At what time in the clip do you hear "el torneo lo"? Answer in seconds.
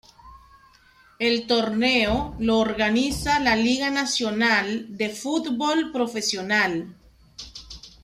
1.19-2.57